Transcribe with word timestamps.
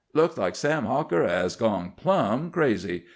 "Looks 0.15 0.35
like 0.35 0.55
Sam 0.55 0.85
Hawker 0.85 1.27
has 1.27 1.55
gone 1.55 1.91
plumb 1.95 2.49
crazy. 2.49 3.03